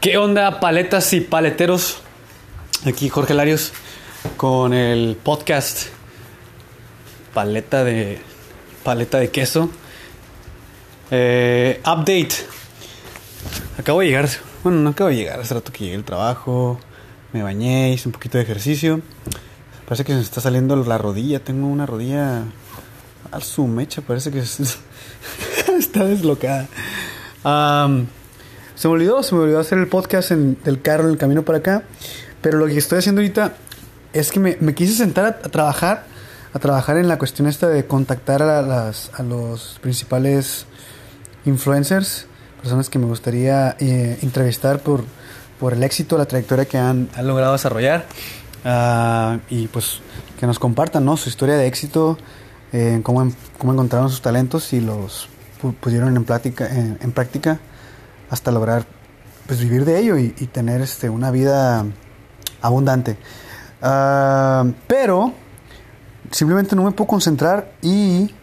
¿Qué 0.00 0.16
onda, 0.16 0.60
paletas 0.60 1.12
y 1.12 1.20
paleteros? 1.20 1.98
Aquí 2.86 3.08
Jorge 3.08 3.34
Larios 3.34 3.72
con 4.36 4.72
el 4.72 5.16
podcast 5.16 5.86
Paleta 7.34 7.82
de 7.82 8.20
Paleta 8.84 9.18
de 9.18 9.32
queso. 9.32 9.70
Eh, 11.10 11.80
update. 11.80 12.28
Acabo 13.76 13.98
de 13.98 14.06
llegar. 14.06 14.28
Bueno, 14.62 14.78
no 14.78 14.90
acabo 14.90 15.10
de 15.10 15.16
llegar. 15.16 15.40
Hace 15.40 15.54
rato 15.54 15.72
que 15.72 15.82
llegué 15.82 15.96
al 15.96 16.04
trabajo. 16.04 16.78
Me 17.32 17.42
bañé, 17.42 17.92
hice 17.92 18.08
un 18.08 18.12
poquito 18.12 18.38
de 18.38 18.44
ejercicio. 18.44 19.00
Parece 19.86 20.04
que 20.04 20.12
se 20.12 20.18
me 20.18 20.22
está 20.22 20.40
saliendo 20.40 20.76
la 20.76 20.98
rodilla. 20.98 21.42
Tengo 21.42 21.66
una 21.66 21.86
rodilla 21.86 22.44
al 23.32 23.42
su 23.42 23.66
mecha. 23.66 24.00
Parece 24.02 24.30
que 24.30 24.38
está 25.76 26.04
deslocada. 26.04 26.68
Se 28.78 28.86
me 28.86 28.94
olvidó, 28.94 29.24
se 29.24 29.34
me 29.34 29.40
olvidó 29.40 29.58
hacer 29.58 29.76
el 29.78 29.88
podcast 29.88 30.30
en 30.30 30.56
el 30.64 30.80
carro 30.80 31.06
en 31.06 31.10
el 31.10 31.18
camino 31.18 31.42
para 31.42 31.58
acá. 31.58 31.82
Pero 32.40 32.58
lo 32.58 32.66
que 32.66 32.78
estoy 32.78 33.00
haciendo 33.00 33.20
ahorita 33.20 33.54
es 34.12 34.30
que 34.30 34.38
me, 34.38 34.56
quise 34.72 34.94
sentar 34.94 35.24
a, 35.26 35.38
trabajar, 35.48 36.04
a 36.54 36.60
trabajar 36.60 36.96
en 36.96 37.08
la 37.08 37.18
cuestión 37.18 37.48
esta 37.48 37.68
de 37.68 37.86
contactar 37.86 38.40
a, 38.40 38.62
las, 38.62 39.10
a 39.14 39.24
los 39.24 39.80
principales 39.82 40.66
influencers, 41.44 42.26
personas 42.62 42.88
que 42.88 43.00
me 43.00 43.06
gustaría 43.06 43.74
eh, 43.80 44.16
entrevistar 44.22 44.78
por, 44.78 45.02
por 45.58 45.72
el 45.72 45.82
éxito, 45.82 46.16
la 46.16 46.26
trayectoria 46.26 46.66
que 46.66 46.78
han, 46.78 47.08
logrado 47.20 47.54
desarrollar. 47.54 48.06
Ah, 48.64 49.38
y 49.50 49.66
pues 49.66 49.98
que 50.38 50.46
nos 50.46 50.60
compartan 50.60 51.04
¿no? 51.04 51.16
su 51.16 51.28
historia 51.28 51.56
de 51.56 51.66
éxito, 51.66 52.16
eh, 52.72 53.00
cómo, 53.02 53.28
cómo 53.58 53.72
encontraron 53.72 54.08
sus 54.08 54.22
talentos 54.22 54.72
y 54.72 54.80
los 54.80 55.28
pusieron 55.80 56.16
en, 56.16 56.22
plática, 56.22 56.68
en 56.70 57.10
práctica 57.10 57.58
hasta 58.30 58.50
lograr 58.50 58.86
pues 59.46 59.60
vivir 59.60 59.84
de 59.86 59.98
ello 59.98 60.18
y, 60.18 60.30
tener 60.52 60.82
este, 60.82 61.08
una 61.08 61.30
vida 61.30 61.86
abundante. 62.60 63.16
Ah, 63.80 64.66
pero 64.86 65.32
simplemente 66.30 66.76
no 66.76 66.84
me 66.84 66.90
puedo 66.90 67.08
concentrar 67.08 67.72
y, 67.80 68.34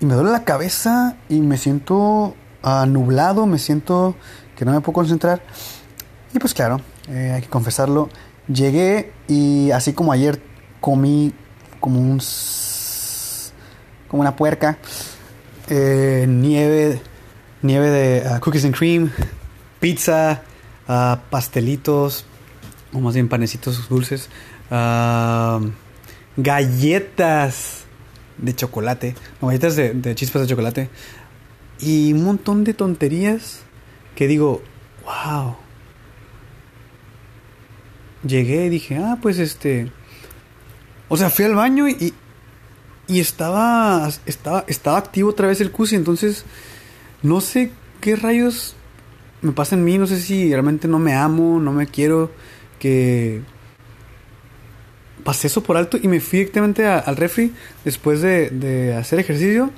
y, 0.00 0.06
me 0.06 0.14
duele 0.14 0.30
la 0.30 0.44
cabeza 0.44 1.16
y 1.30 1.40
me 1.40 1.56
siento 1.56 2.34
uh, 2.62 2.86
nublado, 2.86 3.46
me 3.46 3.58
siento 3.58 4.14
que 4.56 4.66
no 4.66 4.72
me 4.72 4.80
puedo 4.80 4.94
concentrar. 4.94 5.42
Y 6.34 6.38
pues 6.38 6.52
claro, 6.52 6.80
eh, 7.08 7.32
hay 7.34 7.42
que 7.42 7.48
confesarlo. 7.48 8.10
Llegué 8.46 9.12
y 9.26 9.70
así 9.70 9.94
como 9.94 10.12
ayer 10.12 10.42
comí 10.80 11.32
como 11.80 11.98
un 11.98 12.20
como 14.08 14.20
una 14.20 14.36
puerca 14.36 14.76
eh, 15.68 16.26
nieve 16.28 17.00
nieve 17.64 17.90
de 17.90 18.28
uh, 18.28 18.40
cookies 18.40 18.64
and 18.64 18.76
cream, 18.76 19.10
pizza, 19.80 20.42
uh, 20.86 21.16
pastelitos, 21.30 22.26
o 22.92 23.00
más 23.00 23.14
bien 23.14 23.28
panecitos 23.28 23.88
dulces, 23.88 24.28
uh, 24.70 25.66
galletas 26.36 27.84
de 28.36 28.54
chocolate, 28.54 29.14
galletas 29.40 29.76
de, 29.76 30.14
chispas 30.14 30.42
de 30.42 30.48
chocolate 30.48 30.90
y 31.80 32.12
un 32.12 32.24
montón 32.24 32.64
de 32.64 32.74
tonterías 32.74 33.60
que 34.14 34.28
digo, 34.28 34.62
wow. 35.04 35.56
Llegué 38.26 38.66
y 38.66 38.68
dije, 38.70 38.96
ah, 38.96 39.18
pues 39.20 39.38
este. 39.38 39.92
O 41.08 41.16
sea, 41.16 41.28
fui 41.28 41.44
al 41.44 41.54
baño 41.54 41.88
y, 41.88 42.14
y 43.06 43.20
estaba, 43.20 44.08
estaba, 44.24 44.64
estaba 44.66 44.96
activo 44.96 45.30
otra 45.30 45.46
vez 45.46 45.60
el 45.60 45.70
CUSI, 45.70 45.96
entonces 45.96 46.46
no 47.24 47.40
sé 47.40 47.72
qué 48.00 48.14
rayos 48.14 48.76
me 49.42 49.52
pasa 49.52 49.74
en 49.74 49.84
mí, 49.84 49.98
no 49.98 50.06
sé 50.06 50.20
si 50.20 50.50
realmente 50.50 50.88
no 50.88 50.98
me 50.98 51.14
amo, 51.14 51.58
no 51.58 51.72
me 51.72 51.86
quiero, 51.86 52.30
que 52.78 53.42
pasé 55.24 55.46
eso 55.46 55.62
por 55.62 55.76
alto 55.76 55.98
y 56.00 56.06
me 56.06 56.20
fui 56.20 56.40
directamente 56.40 56.86
al 56.86 57.16
refri 57.16 57.52
después 57.84 58.20
de, 58.20 58.94
hacer 58.98 59.18
ejercicio. 59.18 59.70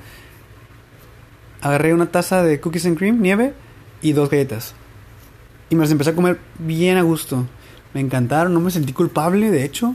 Agarré 1.60 1.94
una 1.94 2.10
taza 2.10 2.42
de 2.42 2.60
cookies 2.60 2.86
and 2.86 2.98
cream, 2.98 3.20
nieve 3.20 3.54
y 4.02 4.12
dos 4.12 4.28
galletas. 4.28 4.74
Y 5.70 5.74
me 5.74 5.82
las 5.82 5.90
empecé 5.90 6.10
a 6.10 6.14
comer 6.14 6.38
bien 6.58 6.96
a 6.96 7.02
gusto. 7.02 7.46
Me 7.94 8.00
encantaron, 8.00 8.54
no 8.54 8.60
me 8.60 8.70
sentí 8.70 8.92
culpable, 8.92 9.50
de 9.50 9.64
hecho. 9.64 9.94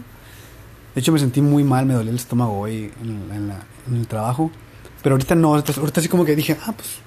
De 0.95 0.99
hecho 0.99 1.11
me 1.11 1.19
sentí 1.19 1.41
muy 1.41 1.63
mal, 1.63 1.85
me 1.85 1.93
dolía 1.93 2.11
el 2.11 2.17
estómago 2.17 2.59
hoy 2.59 2.91
en, 3.01 3.53
el 3.95 4.07
trabajo. 4.07 4.51
Pero 5.03 5.15
ahorita 5.15 5.35
no, 5.35 5.53
ahorita 5.53 5.99
así 5.99 6.09
como 6.09 6.25
que 6.25 6.35
dije, 6.35 6.57
ah, 6.65 6.73
pues 6.75 6.99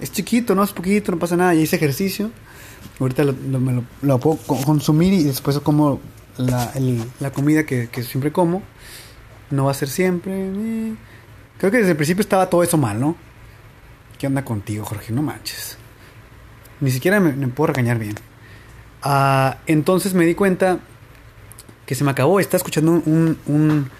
es 0.00 0.12
chiquito, 0.12 0.54
no 0.54 0.62
es 0.62 0.72
poquito, 0.72 1.12
no 1.12 1.18
pasa 1.18 1.36
nada, 1.36 1.54
ya 1.54 1.60
hice 1.60 1.76
ejercicio. 1.76 2.30
Ahorita 3.00 3.24
lo, 3.24 3.32
me 3.32 3.82
lo, 4.02 4.18
puedo 4.18 4.38
consumir 4.64 5.12
y 5.12 5.24
después 5.24 5.58
como 5.60 6.00
la, 6.36 6.72
la 7.20 7.30
comida 7.30 7.64
que, 7.64 7.88
siempre 8.02 8.32
como. 8.32 8.62
No 9.50 9.64
va 9.64 9.70
a 9.70 9.74
ser 9.74 9.88
siempre. 9.88 10.32
Eh. 10.34 10.94
Creo 11.58 11.70
que 11.70 11.78
desde 11.78 11.92
el 11.92 11.96
principio 11.96 12.20
estaba 12.20 12.50
todo 12.50 12.62
eso 12.62 12.76
mal, 12.76 13.00
¿no? 13.00 13.16
¿Qué 14.18 14.26
onda 14.26 14.44
contigo, 14.44 14.84
Jorge? 14.84 15.12
No 15.12 15.22
manches. 15.22 15.78
Ni 16.80 16.90
siquiera 16.90 17.18
me, 17.18 17.48
puedo 17.48 17.68
regañar 17.68 17.98
bien. 17.98 18.14
Ah, 19.02 19.58
entonces 19.66 20.14
me 20.14 20.26
di 20.26 20.34
cuenta 20.34 20.80
que 21.86 21.94
se 21.94 22.04
me 22.04 22.10
acabó. 22.10 22.40
Estaba 22.40 22.58
escuchando 22.58 22.92
un, 22.92 23.38
un 23.46 23.90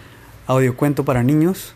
audiocuento 0.47 1.04
para 1.04 1.22
niños 1.22 1.75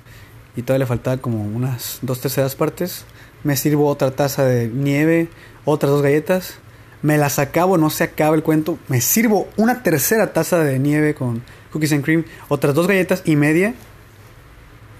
y 0.54 0.62
todavía 0.62 0.84
le 0.84 0.88
faltaba 0.88 1.16
como 1.16 1.42
unas 1.42 1.98
dos 2.02 2.20
terceras 2.20 2.54
partes 2.54 3.04
me 3.44 3.56
sirvo 3.56 3.88
otra 3.88 4.10
taza 4.12 4.44
de 4.44 4.68
nieve, 4.68 5.28
otras 5.64 5.90
dos 5.90 6.02
galletas, 6.02 6.54
me 7.02 7.18
las 7.18 7.38
acabo, 7.38 7.78
no 7.78 7.90
se 7.90 8.04
acaba 8.04 8.36
el 8.36 8.42
cuento, 8.42 8.78
me 8.88 9.00
sirvo 9.00 9.48
una 9.56 9.82
tercera 9.82 10.32
taza 10.32 10.58
de 10.58 10.78
nieve 10.78 11.14
con 11.14 11.42
cookies 11.72 11.92
and 11.92 12.04
cream, 12.04 12.24
otras 12.48 12.74
dos 12.74 12.86
galletas 12.86 13.22
y 13.24 13.36
media, 13.36 13.74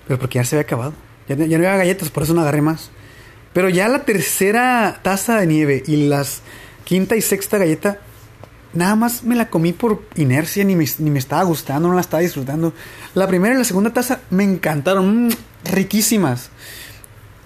pero 0.06 0.18
porque 0.18 0.38
ya 0.38 0.44
se 0.44 0.56
había 0.56 0.64
acabado, 0.64 0.94
ya, 1.28 1.36
no 1.36 1.44
había 1.44 1.76
galletas, 1.76 2.10
por 2.10 2.24
eso 2.24 2.34
no 2.34 2.40
agarré 2.40 2.62
más. 2.62 2.90
Pero 3.52 3.68
ya 3.68 3.86
la 3.88 4.04
tercera 4.04 5.00
taza 5.02 5.38
de 5.38 5.46
nieve 5.46 5.82
y 5.86 6.08
las 6.08 6.40
quinta 6.84 7.16
y 7.16 7.20
sexta 7.20 7.58
galleta, 7.58 7.98
nada 8.72 8.96
más 8.96 9.24
me 9.24 9.36
la 9.36 9.50
comí 9.50 9.72
por 9.72 10.02
inercia, 10.16 10.64
ni 10.64 10.74
me, 10.74 10.86
ni 10.98 11.10
me 11.10 11.18
estaba 11.18 11.42
gustando, 11.42 11.88
no 11.88 11.94
la 11.94 12.00
estaba 12.00 12.22
disfrutando. 12.22 12.72
La 13.14 13.26
primera 13.28 13.54
y 13.54 13.58
la 13.58 13.64
segunda 13.64 13.92
taza 13.92 14.20
me 14.30 14.44
encantaron, 14.44 15.26
mm, 15.26 15.30
riquísimas. 15.64 16.50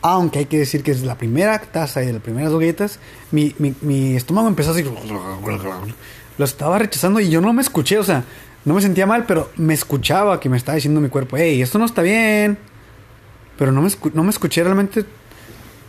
Aunque 0.09 0.39
hay 0.39 0.47
que 0.47 0.59
decir 0.59 0.85
que 0.85 0.93
es 0.93 1.03
la 1.03 1.19
primera 1.19 1.59
taza 1.59 2.05
y 2.05 2.13
las 2.13 2.23
primeras 2.23 2.53
galletas, 2.53 3.01
mi, 3.33 3.53
mi, 3.59 4.15
estómago 4.15 4.47
empezó 4.47 4.71
así. 4.71 4.85
Lo 6.39 6.45
estaba 6.45 6.79
rechazando 6.79 7.19
y 7.19 7.29
yo 7.29 7.41
no 7.41 7.53
me 7.53 7.61
escuché, 7.61 7.99
o 7.99 8.05
sea, 8.05 8.23
no 8.65 8.75
me 8.75 8.83
sentía 8.83 9.05
mal, 9.05 9.27
pero 9.27 9.51
me 9.57 9.75
escuchaba 9.75 10.39
que 10.39 10.49
me 10.49 10.59
estaba 10.59 10.77
diciendo 10.77 11.01
mi 11.01 11.09
cuerpo, 11.09 11.37
hey, 11.39 11.61
esto 11.61 11.81
no 11.81 11.87
está 11.87 12.03
bien. 12.03 12.57
Pero 13.59 13.73
no 13.73 13.83
me, 13.83 13.91
no 14.15 14.23
me 14.23 14.31
escuché 14.31 14.63
realmente. 14.63 15.05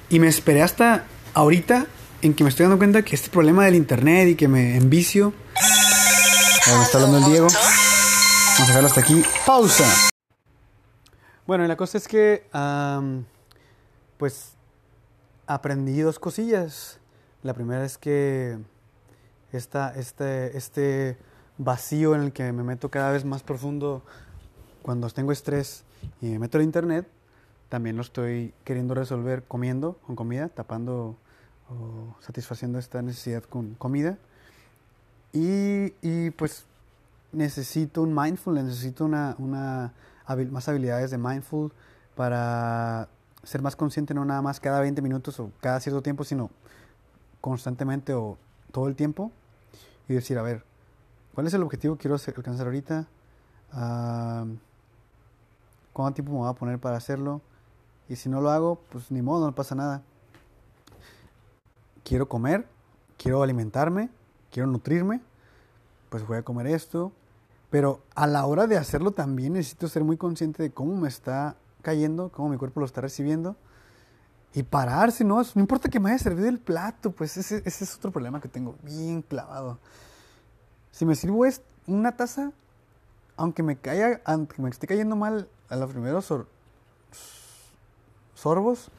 Y 0.10 0.20
me 0.20 0.28
esperé 0.28 0.64
hasta 0.64 1.06
ahorita 1.36 1.86
en 2.24 2.34
que 2.34 2.44
me 2.44 2.50
estoy 2.50 2.64
dando 2.64 2.80
cuenta 2.80 3.04
que 3.04 3.14
este 3.14 3.30
problema 3.30 3.66
del 3.66 3.76
internet 3.76 4.30
y 4.30 4.36
que 4.36 4.48
me 4.48 4.78
envicio. 4.78 5.32
Me 6.66 6.82
está 6.82 6.98
hablando 6.98 7.20
el 7.20 7.26
Diego. 7.26 7.48
Vamos 7.50 8.62
a 8.62 8.66
dejarlo 8.66 8.88
hasta 8.88 9.02
aquí. 9.02 9.22
Pausa. 9.46 9.86
Bueno, 11.46 11.66
y 11.66 11.68
la 11.68 11.78
cosa 11.78 12.00
es 12.00 12.08
que 12.08 12.48
pues 14.18 14.54
aprendí 15.46 16.00
dos 16.02 16.20
cosillas. 16.20 17.00
La 17.44 17.54
primera 17.54 17.86
es 17.86 17.98
que 17.98 18.58
esta, 19.52 19.96
este, 19.96 20.58
este 20.58 21.18
vacío 21.58 22.16
en 22.16 22.22
el 22.22 22.34
que 22.34 22.52
me 22.52 22.64
meto 22.64 22.90
cada 22.90 23.12
vez 23.12 23.26
más 23.26 23.44
profundo 23.44 24.04
cuando 24.82 25.10
tengo 25.10 25.32
estrés 25.32 25.84
y 26.22 26.28
me 26.28 26.40
meto 26.40 26.58
al 26.58 26.64
internet, 26.64 27.08
también 27.70 27.96
lo 27.96 28.02
estoy 28.02 28.54
queriendo 28.64 28.94
resolver 28.94 29.44
comiendo, 29.44 29.98
con 30.06 30.16
comida, 30.16 30.50
tapando 30.50 31.18
o 31.70 32.16
satisfaciendo 32.22 32.80
esta 32.80 33.02
necesidad 33.02 33.44
con 33.44 33.74
comida. 33.76 34.18
Y, 35.34 35.94
y 36.02 36.30
pues 36.32 36.66
necesito 37.34 38.02
un 38.02 38.16
mindful, 38.16 38.56
necesito 38.56 39.06
una, 39.06 39.36
una 39.38 39.94
más 40.50 40.68
habilidades 40.68 41.12
de 41.12 41.18
mindful 41.18 41.72
para 42.16 43.10
ser 43.48 43.62
más 43.62 43.78
consciente 43.78 44.14
no 44.14 44.26
nada 44.26 44.42
más 44.42 44.60
cada 44.60 44.82
20 44.82 45.02
minutos 45.02 45.40
o 45.40 45.52
cada 45.62 45.80
cierto 45.80 46.02
tiempo, 46.02 46.26
sino 46.26 46.50
constantemente 47.40 48.14
o 48.14 48.38
todo 48.74 48.90
el 48.90 48.96
tiempo 48.98 49.32
y 50.10 50.14
decir, 50.14 50.38
a 50.38 50.42
ver, 50.42 50.66
¿cuál 51.34 51.48
es 51.48 51.54
el 51.54 51.64
objetivo 51.64 51.96
que 51.96 52.02
quiero 52.02 52.18
alcanzar 52.18 52.66
ahorita? 52.66 53.08
¿Cuánto 55.94 56.14
tiempo 56.14 56.34
me 56.34 56.40
voy 56.40 56.50
a 56.50 56.54
poner 56.54 56.78
para 56.78 56.98
hacerlo? 56.98 57.40
Y 58.10 58.18
si 58.18 58.28
no 58.28 58.42
lo 58.42 58.50
hago, 58.50 58.82
pues 58.92 59.12
ni 59.12 59.22
modo, 59.22 59.46
no 59.46 59.56
pasa 59.56 59.76
nada. 59.76 60.02
Quiero 62.04 62.28
comer, 62.28 62.68
quiero 63.18 63.44
alimentarme, 63.44 64.10
quiero 64.52 64.68
nutrirme, 64.68 65.22
pues 66.10 66.28
voy 66.28 66.40
a 66.40 66.44
comer 66.44 66.68
esto. 66.68 67.14
Pero 67.70 68.02
a 68.14 68.28
la 68.28 68.46
hora 68.46 68.68
de 68.68 68.78
hacerlo 68.78 69.12
también 69.12 69.54
necesito 69.54 69.88
ser 69.88 70.04
muy 70.04 70.18
consciente 70.18 70.64
de 70.64 70.72
cómo 70.72 70.98
me 70.98 71.08
está 71.08 71.56
cayendo, 71.82 72.32
cómo 72.32 72.50
mi 72.50 72.58
cuerpo 72.58 72.80
lo 72.80 72.86
está 72.86 73.02
recibiendo 73.02 73.56
y 74.54 74.64
pararse, 74.64 75.24
¿no? 75.24 75.42
No 75.42 75.62
importa 75.62 75.90
que 75.90 76.00
me 76.00 76.10
haya 76.10 76.20
servido 76.20 76.48
el 76.48 76.60
plato, 76.60 77.12
pues 77.12 77.38
ese, 77.38 77.62
es 77.66 77.96
otro 77.96 78.12
problema 78.12 78.42
que 78.42 78.48
tengo 78.48 78.76
bien 78.82 79.22
clavado. 79.22 79.78
Si 80.92 81.06
me 81.06 81.16
sirvo 81.16 81.46
es 81.46 81.62
una 81.86 82.16
taza, 82.16 82.52
aunque 83.36 83.62
me 83.62 83.78
caiga, 83.78 84.22
aunque 84.26 84.62
me 84.62 84.70
esté 84.70 84.88
cayendo 84.88 85.16
mal 85.16 85.48
a 85.70 85.76
los 85.76 85.92
primeros 85.92 86.34
sorbos, 88.34 88.90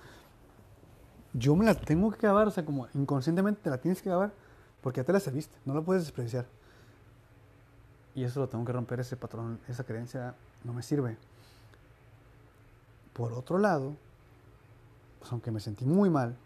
yo 1.32 1.56
me 1.56 1.64
la 1.64 1.74
tengo 1.74 2.10
que 2.10 2.18
acabar, 2.18 2.48
o 2.48 2.50
sea, 2.50 2.64
como 2.64 2.86
inconscientemente 2.94 3.60
te 3.62 3.70
la 3.70 3.78
tienes 3.78 4.00
que 4.00 4.08
acabar 4.08 4.32
porque 4.80 5.00
ya 5.00 5.04
te 5.04 5.12
la 5.12 5.20
serviste, 5.20 5.56
no 5.64 5.74
la 5.74 5.82
puedes 5.82 6.04
desperdiciar. 6.04 6.46
Y 8.14 8.24
eso 8.24 8.40
lo 8.40 8.48
tengo 8.48 8.64
que 8.64 8.72
romper, 8.72 9.00
ese 9.00 9.16
patrón, 9.16 9.60
esa 9.68 9.84
creencia 9.84 10.34
no 10.64 10.72
me 10.72 10.82
sirve. 10.82 11.16
Por 13.18 13.32
otro 13.32 13.58
lado, 13.58 13.96
pues 15.18 15.32
aunque 15.32 15.50
me 15.50 15.58
sentí 15.58 15.84
muy 15.84 16.08
mal 16.08 16.36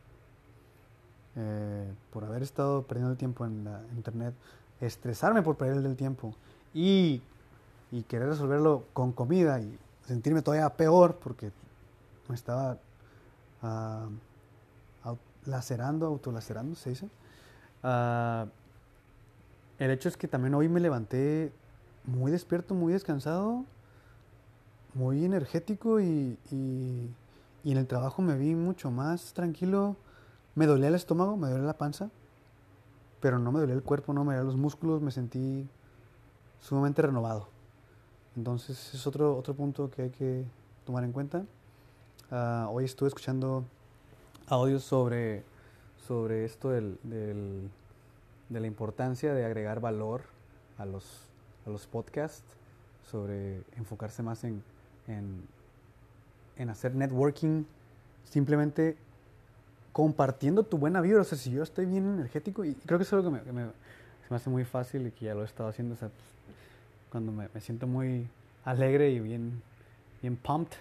eh, 1.36 1.92
por 2.10 2.24
haber 2.24 2.42
estado 2.42 2.82
perdiendo 2.84 3.12
el 3.12 3.19
tiempo 3.19 3.44
en 3.44 3.64
la 3.64 3.82
internet, 3.94 4.34
estresarme 4.80 5.42
por 5.42 5.58
perder 5.58 5.84
el 5.84 5.96
tiempo 5.96 6.34
y, 6.72 7.20
querer 8.08 8.28
resolverlo 8.28 8.84
con 8.94 9.12
comida 9.12 9.60
y 9.60 9.78
sentirme 10.06 10.40
todavía 10.40 10.70
peor 10.70 11.16
porque 11.22 11.52
me 12.26 12.34
estaba 12.34 12.78
uh, 13.62 14.08
lacerando, 15.44 16.06
autolacerando, 16.06 16.74
se 16.74 16.88
dice. 16.88 17.06
Uh, 17.84 18.48
el 19.78 19.90
hecho 19.90 20.08
es 20.08 20.16
que 20.16 20.26
también 20.26 20.54
hoy 20.54 20.70
me 20.70 20.80
levanté 20.80 21.52
muy 22.06 22.32
despierto, 22.32 22.74
muy 22.74 22.94
descansado, 22.94 23.66
muy 24.94 25.25
energético 25.25 26.00
y, 26.00 26.39
y, 26.50 27.11
y, 27.65 27.73
en 27.73 27.79
el 27.79 27.87
trabajo 27.87 28.23
me 28.23 28.37
vi 28.37 28.55
mucho 28.55 28.91
más 28.91 29.33
tranquilo. 29.33 29.97
Me 30.55 30.67
dolía 30.67 30.89
el 30.89 30.94
estómago, 30.94 31.37
me 31.37 31.49
dolía 31.49 31.67
la 31.67 31.79
panza, 31.79 32.11
pero 33.21 33.39
no 33.39 33.53
me 33.53 33.61
dolía 33.61 33.75
el 33.75 33.83
cuerpo, 33.83 34.12
no 34.12 34.25
me 34.25 34.35
dolía 34.35 34.44
los 34.44 34.56
músculos, 34.56 35.00
me 35.00 35.11
sentí 35.11 35.67
sumamente 36.61 37.00
renovado. 37.03 37.49
Entonces 38.37 38.94
es 38.94 39.06
otro, 39.06 39.37
otro 39.37 39.55
punto 39.55 39.91
que 39.91 40.03
hay 40.03 40.11
que 40.11 40.44
tomar 40.85 41.05
en 41.05 41.12
cuenta. 41.12 41.44
Uh, 42.31 42.69
hoy 42.71 42.85
estuve 42.85 43.09
escuchando 43.09 43.65
audios 44.47 44.83
sobre, 44.85 45.44
sobre 46.06 46.44
esto 46.44 46.71
del, 46.71 46.99
del, 47.03 47.71
de 48.49 48.61
la 48.61 48.67
importancia 48.67 49.35
de 49.35 49.44
agregar 49.44 49.81
valor 49.81 50.23
a 50.79 50.87
los, 50.87 51.05
a 51.67 51.71
los 51.71 51.87
podcasts, 51.87 52.56
sobre 53.11 53.62
enfocarse 53.77 54.23
más 54.23 54.44
en, 54.44 54.62
en, 55.06 55.49
hacer 56.69 56.94
networking, 56.94 57.64
simplemente 58.25 58.96
compartiendo 59.93 60.62
tu 60.62 60.78
buena 60.78 61.00
vibra. 61.00 61.22
O 61.22 61.25
sea, 61.25 61.37
si 61.37 61.50
yo 61.50 61.62
estoy 61.62 61.87
bien 61.87 62.06
energético, 62.06 62.64
y 62.64 62.75
creo 62.75 62.99
que 62.99 63.02
es 63.02 63.12
algo 63.12 63.32
que, 63.32 63.52
me, 63.52 63.64
se 63.64 64.31
me 64.31 64.37
hace 64.37 64.49
muy 64.49 64.64
fácil 64.64 65.06
y 65.08 65.10
que 65.10 65.26
ya 65.26 65.34
lo 65.34 65.43
he 65.43 65.44
estado 65.44 65.69
haciendo, 65.69 65.94
o 65.94 65.99
sea, 65.99 66.08
pues, 66.08 66.25
cuando 67.12 67.31
me, 67.31 67.49
siento 67.60 67.87
muy 67.87 68.26
alegre 68.64 69.10
y 69.10 69.20
bien, 69.20 69.60
bien 70.22 70.37
pumped, 70.37 70.78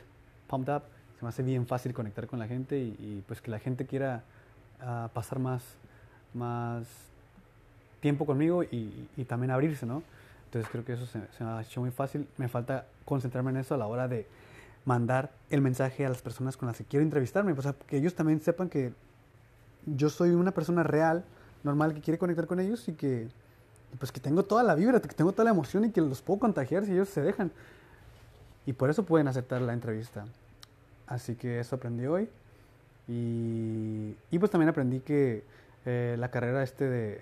pumped 0.48 0.74
up, 0.74 0.84
se 1.20 1.26
me 1.26 1.30
hace 1.30 1.44
bien 1.44 1.68
fácil 1.68 1.94
conectar 1.94 2.26
con 2.26 2.40
la 2.40 2.48
gente 2.48 2.80
y, 2.80 3.22
pues 3.28 3.42
que 3.42 3.52
la 3.52 3.60
gente 3.60 3.86
quiera 3.86 4.24
uh, 4.82 5.10
pasar 5.10 5.40
más, 5.40 5.62
más 6.34 6.88
tiempo 8.00 8.26
conmigo 8.26 8.64
y, 8.64 9.08
también 9.28 9.52
abrirse, 9.52 9.86
¿no? 9.86 10.04
Entonces 10.52 10.70
creo 10.70 10.84
que 10.84 10.92
eso 10.92 11.06
se, 11.06 11.18
me 11.18 11.50
ha 11.50 11.62
hecho 11.62 11.80
muy 11.80 11.92
fácil. 11.92 12.28
Me 12.36 12.50
falta 12.50 12.86
concentrarme 13.06 13.52
en 13.52 13.58
eso 13.58 13.74
a 13.74 13.78
la 13.78 13.88
hora 13.88 14.10
de 14.10 14.28
mandar 14.84 15.32
el 15.50 15.62
mensaje 15.62 16.06
a 16.06 16.10
las 16.10 16.22
personas 16.22 16.58
con 16.58 16.68
las 16.68 16.78
que 16.78 16.84
quiero 16.84 17.06
entrevistarme. 17.06 17.54
O 17.54 17.76
que 17.88 17.96
ellos 17.96 18.16
también 18.16 18.42
sepan 18.42 18.68
que 18.68 18.92
yo 19.86 20.10
soy 20.10 20.32
una 20.32 20.52
persona 20.52 20.84
real, 20.84 21.24
normal, 21.64 21.94
que 21.94 22.02
quiere 22.02 22.18
conectar 22.18 22.48
con 22.48 22.60
ellos 22.60 22.86
y 22.90 22.94
que 22.94 23.30
pues 23.98 24.12
que 24.12 24.20
tengo 24.20 24.44
toda 24.44 24.62
la 24.64 24.76
vibra, 24.76 25.00
que 25.00 25.08
tengo 25.16 25.32
toda 25.32 25.46
la 25.46 25.52
emoción 25.52 25.86
y 25.86 25.92
que 25.92 26.02
los 26.02 26.22
puedo 26.22 26.42
contagiar 26.42 26.84
si 26.84 26.92
ellos 26.92 27.08
se 27.08 27.22
dejan. 27.22 27.50
Y 28.66 28.74
por 28.74 28.90
eso 28.90 29.06
pueden 29.06 29.30
aceptar 29.30 29.62
la 29.62 29.72
entrevista. 29.72 30.26
Así 31.08 31.36
que 31.36 31.62
eso 31.62 31.78
aprendí 31.78 32.08
hoy. 32.08 32.28
Y, 33.08 34.38
pues 34.38 34.52
también 34.52 34.68
aprendí 34.68 35.00
que 35.00 35.46
eh, 35.86 36.18
la 36.20 36.30
carrera 36.30 36.62
este 36.62 36.90
de 36.90 37.22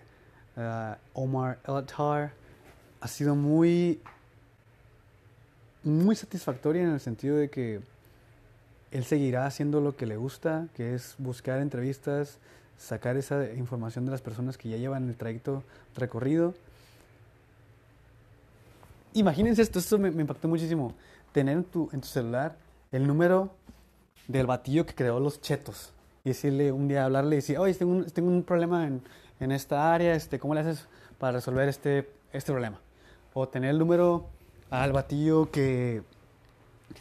uh, 0.58 0.96
Omar 1.14 1.60
Elatar 1.68 2.34
ha 3.01 3.07
sido 3.07 3.36
muy, 3.36 4.01
muy 5.84 6.16
satisfactoria 6.16 6.84
en 6.84 6.90
el 6.90 7.00
sentido 7.00 7.38
de 7.38 7.50
que 7.50 7.81
él 8.92 9.04
seguirá 9.04 9.46
haciendo 9.46 9.81
lo 9.81 9.96
que 9.96 10.06
le 10.06 10.18
gusta, 10.18 10.68
que 10.75 10.96
es 10.96 11.16
buscar 11.18 11.60
entrevistas, 11.60 12.40
sacar 12.78 13.18
esa 13.18 13.51
información 13.54 14.06
de 14.06 14.12
las 14.12 14.22
personas 14.22 14.57
que 14.57 14.69
ya 14.69 14.78
llevan 14.78 15.07
el 15.10 15.16
trayecto 15.16 15.63
recorrido. 15.96 16.54
Imagínense 19.13 19.62
esto, 19.62 19.80
esto 19.80 19.98
me, 20.00 20.10
impactó 20.10 20.48
muchísimo. 20.48 20.94
Tener 21.31 21.57
en 21.57 21.63
tu, 21.63 21.90
en 21.92 22.02
tu 22.02 22.07
celular 22.07 22.56
el 22.92 23.06
número 23.06 23.52
del 24.28 24.48
batillo 24.48 24.86
que 24.86 24.95
creó 24.95 25.19
los 25.19 25.42
chetos. 25.42 25.94
Y 26.24 26.30
decirle 26.30 26.72
un 26.72 26.88
día, 26.88 27.06
hablarle 27.06 27.36
y 27.36 27.38
decir, 27.38 27.57
oye, 27.57 27.74
tengo 27.74 27.92
un, 27.92 28.06
tengo 28.06 28.30
un 28.30 28.44
problema 28.44 28.88
en, 28.88 29.02
en, 29.40 29.52
esta 29.52 29.94
área, 29.94 30.16
este, 30.16 30.40
¿cómo 30.40 30.54
le 30.54 30.62
haces 30.62 30.88
para 31.18 31.34
resolver 31.34 31.69
este, 31.69 32.10
este 32.34 32.52
problema? 32.52 32.80
O 33.42 33.48
tener 33.48 33.70
el 33.70 33.80
número 33.80 34.28
al 34.70 34.92
batillo 34.92 35.50
que, 35.50 36.04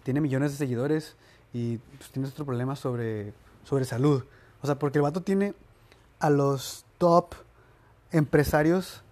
tiene 0.04 0.20
millones 0.20 0.52
de 0.52 0.58
seguidores 0.58 1.16
y 1.52 1.78
pues, 1.78 2.10
tienes 2.10 2.30
otro 2.30 2.44
problema 2.44 2.76
sobre, 2.76 3.32
sobre 3.64 3.84
salud. 3.84 4.22
O 4.62 4.66
sea, 4.66 4.78
porque 4.78 4.98
el 4.98 5.02
vato 5.02 5.20
tiene 5.20 5.54
a 6.20 6.30
los 6.30 6.86
top 6.98 7.34
empresarios 8.12 9.02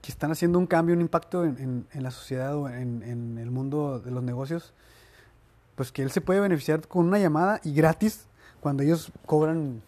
que 0.00 0.12
están 0.12 0.30
haciendo 0.30 0.60
un 0.60 0.68
cambio, 0.68 0.94
un 0.94 1.00
impacto 1.00 1.42
en, 1.44 1.58
en, 1.58 1.86
en 1.92 2.02
la 2.04 2.12
sociedad 2.12 2.54
o 2.54 2.68
en, 2.68 3.02
en, 3.02 3.36
el 3.38 3.50
mundo 3.50 3.98
de 3.98 4.12
los 4.12 4.22
negocios, 4.22 4.72
pues 5.74 5.90
que 5.90 6.02
él 6.02 6.12
se 6.12 6.20
puede 6.20 6.38
beneficiar 6.38 6.86
con 6.86 7.04
una 7.04 7.18
llamada 7.18 7.60
y 7.64 7.74
gratis 7.74 8.28
cuando 8.60 8.84
ellos 8.84 9.10
cobran 9.26 9.82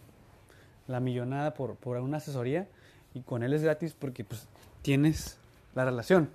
la 0.87 0.99
millonada 0.99 1.53
por, 1.53 1.75
por 1.75 1.95
una 1.99 2.17
asesoría 2.17 2.67
y 3.13 3.21
con 3.21 3.43
él 3.43 3.53
es 3.53 3.63
gratis 3.63 3.93
porque 3.93 4.23
pues 4.23 4.47
tienes 4.81 5.37
la 5.75 5.85
relación. 5.85 6.29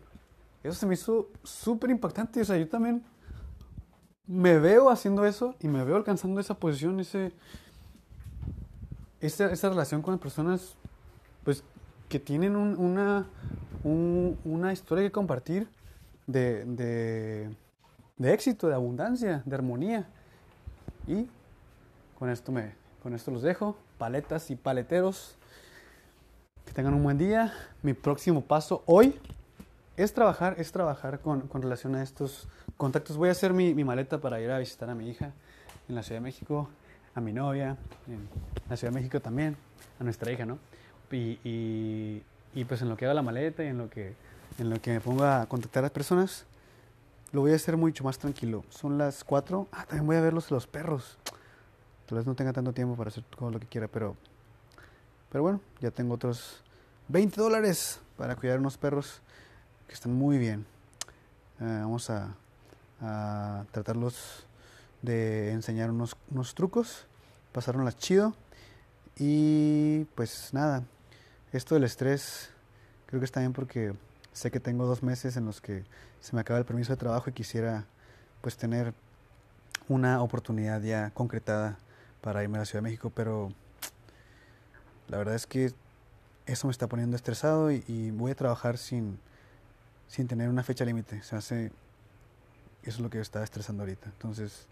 Eso 0.63 0.75
se 0.75 0.87
me 0.87 0.95
hizo 0.95 1.29
súper 1.43 1.91
impactante. 1.91 2.41
O 2.41 2.45
sea, 2.45 2.57
yo 2.57 2.69
también 2.69 3.03
me 4.27 4.59
veo 4.59 4.91
haciendo 4.91 5.25
eso 5.25 5.55
y 5.61 5.69
me 5.69 5.85
veo 5.85 5.97
alcanzando 5.97 6.41
esa 6.41 6.55
posición, 6.55 7.01
ese, 7.01 7.33
esa, 9.21 9.51
esa 9.51 9.69
relación 9.71 10.03
con 10.03 10.13
las 10.13 10.21
personas 10.21 10.77
pues 11.45 11.65
que 12.09 12.19
tienen 12.19 12.57
un, 12.57 12.77
una, 12.77 13.27
un, 13.85 14.39
una 14.45 14.73
historia 14.73 15.05
que 15.05 15.13
compartir 15.13 15.69
de, 16.27 16.65
de, 16.65 17.51
de, 18.17 18.33
éxito, 18.33 18.69
de 18.69 18.75
abundancia, 18.75 19.43
de 19.45 19.55
armonía. 19.55 20.07
Y 21.07 21.29
con 22.19 22.29
esto, 22.29 22.53
me, 22.53 22.75
con 23.03 23.15
esto 23.15 23.31
los 23.31 23.43
dejo, 23.43 23.77
paletas 23.97 24.51
y 24.51 24.57
paleteros. 24.57 25.37
Que 26.69 26.75
tengan 26.75 26.93
un 26.93 27.03
buen 27.03 27.17
día. 27.17 27.55
Mi 27.83 27.95
próximo 27.95 28.43
paso 28.43 28.83
hoy 28.85 29.19
es 29.97 30.13
trabajar, 30.13 30.57
es 30.59 30.71
trabajar 30.71 31.19
con, 31.21 31.49
con 31.49 31.63
relación 31.63 31.95
a 31.95 32.03
estos 32.03 32.47
contactos. 32.77 33.17
Voy 33.17 33.31
a 33.31 33.33
hacer 33.33 33.55
mi, 33.55 33.73
mi 33.73 33.85
maleta 33.85 34.19
para 34.19 34.39
ir 34.39 34.51
a 34.51 34.59
visitar 34.59 34.91
a 34.91 34.95
mi 34.95 35.09
hija 35.09 35.33
en 35.89 35.95
la 35.95 36.03
Ciudad 36.03 36.21
de 36.21 36.25
México 36.25 36.69
a 37.15 37.23
mi 37.23 37.33
novia, 37.33 37.79
en 38.07 38.29
la 38.69 38.77
Ciudad 38.77 38.93
de 38.93 39.01
México 39.01 39.19
también, 39.19 39.57
a 39.99 40.05
nuestra 40.05 40.31
hija, 40.31 40.45
¿no? 40.45 40.59
Y, 41.11 41.39
y, 42.53 42.65
pues 42.65 42.83
en 42.83 42.91
lo 42.91 42.99
que 42.99 43.07
haga 43.07 43.15
la 43.15 43.23
maleta 43.23 43.65
y 43.65 43.69
en 43.69 43.79
lo 43.79 43.89
que, 43.89 44.13
en 44.59 44.69
lo 44.69 44.79
que 44.83 44.93
me 44.93 45.01
ponga 45.01 45.41
a 45.41 45.47
contactar 45.47 45.81
a 45.81 45.87
las 45.87 45.93
personas, 45.93 46.45
lo 47.33 47.41
voy 47.41 47.53
a 47.53 47.57
hacer 47.57 47.79
mucho 47.79 48.05
más 48.05 48.19
tranquilo. 48.19 48.63
Son 48.69 48.99
las 48.99 49.25
4. 49.25 49.69
Ah, 49.73 49.87
también 49.87 50.07
voy 50.07 50.17
a 50.17 50.21
ver 50.21 50.35
los, 50.35 50.51
los 50.51 50.67
perros. 50.67 51.17
Tal 52.05 52.19
vez 52.19 52.27
no 52.27 52.35
tenga 52.35 52.53
tanto 52.53 52.75
tiempo 52.75 52.95
para 52.95 53.09
hacer 53.09 53.25
todo 53.25 53.51
lo 53.51 53.59
que 53.59 53.67
quiera, 53.67 53.89
pero, 53.89 54.17
pero 55.31 55.43
bueno, 55.43 55.61
ya 55.81 55.91
tengo 55.91 56.15
otros 56.15 56.63
20 57.09 57.41
dólares 57.41 58.01
para 58.17 58.37
cuidar 58.37 58.59
unos 58.59 58.77
perros 58.79 59.21
que 59.87 59.95
están 59.95 60.13
muy 60.15 60.39
bien. 60.39 60.67
Uh, 61.61 61.81
vamos 61.81 62.11
a, 62.11 62.35
a 63.01 63.65
tratarlos 63.73 64.47
de 65.03 65.53
enseñar 65.53 65.91
unos, 65.91 66.17
unos 66.31 66.55
trucos, 66.55 67.07
pasárnoslas 67.53 67.97
chido. 67.97 68.35
Y 69.17 70.05
pues 70.15 70.51
nada, 70.53 70.85
esto 71.53 71.75
del 71.75 71.85
estrés 71.85 72.51
creo 73.07 73.21
que 73.21 73.25
está 73.25 73.41
bien 73.41 73.53
porque 73.53 73.95
sé 74.33 74.51
que 74.51 74.61
tengo 74.61 74.87
dos 74.87 75.03
meses 75.03 75.37
en 75.37 75.47
los 75.47 75.61
que 75.61 75.85
se 76.21 76.35
me 76.35 76.41
acaba 76.41 76.59
el 76.59 76.65
permiso 76.65 76.93
de 76.93 76.99
trabajo 76.99 77.31
y 77.31 77.33
quisiera 77.33 77.87
pues 78.41 78.57
tener 78.57 78.95
una 79.89 80.23
oportunidad 80.23 80.83
ya 80.83 81.11
concretada 81.11 81.79
para 82.21 82.43
irme 82.43 82.59
a 82.59 82.61
la 82.61 82.65
Ciudad 82.67 82.83
de 82.83 82.91
México, 82.91 83.11
pero 83.15 83.53
la 85.09 85.19
verdad 85.19 85.35
es 85.35 85.47
que 85.47 85.73
eso 86.47 86.67
me 86.67 86.71
está 86.71 86.87
poniendo 86.87 87.17
estresado 87.17 87.71
y, 87.71 88.11
voy 88.13 88.33
a 88.33 88.35
trabajar 88.35 88.79
sin, 88.79 89.19
sin 90.07 90.29
tener 90.29 90.49
una 90.49 90.63
fecha 90.63 90.85
límite. 90.85 91.23
Se 91.23 91.37
hace, 91.37 91.67
eso 92.83 92.97
es 92.97 93.01
lo 93.01 93.11
que 93.11 93.21
está 93.21 93.43
estresando 93.43 93.83
ahorita. 93.83 94.07
Entonces, 94.07 94.67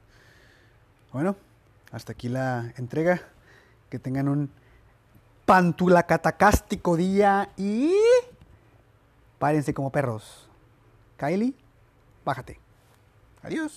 bueno, 1.13 1.37
hasta 1.93 2.13
aquí 2.13 2.29
la 2.29 2.73
entrega. 2.77 3.21
Que 3.91 4.01
tengan 4.01 4.29
un 4.29 4.51
pantulacatacástico 5.45 6.97
día 6.97 7.51
y 7.57 7.93
párense 9.39 9.73
como 9.73 9.91
perros. 9.91 10.49
Kylie, 11.17 11.55
bájate. 12.25 12.59
Adiós. 13.43 13.73